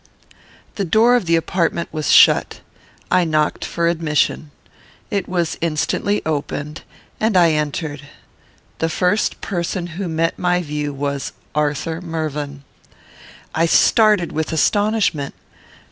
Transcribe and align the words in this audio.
The 0.77 0.83
door 0.83 1.15
of 1.15 1.27
the 1.27 1.35
apartment 1.35 1.89
was 1.91 2.09
shut. 2.11 2.61
I 3.11 3.23
knocked 3.23 3.63
for 3.63 3.87
admission. 3.87 4.49
It 5.11 5.29
was 5.29 5.59
instantly 5.61 6.23
opened, 6.25 6.81
and 7.19 7.37
I 7.37 7.51
entered. 7.51 8.07
The 8.79 8.89
first 8.89 9.41
person 9.41 9.85
who 10.01 10.07
met 10.07 10.39
my 10.39 10.63
view 10.63 10.91
was 10.91 11.33
Arthur 11.53 12.01
Mervyn. 12.01 12.63
I 13.53 13.67
started 13.67 14.31
with 14.31 14.51
astonishment. 14.51 15.35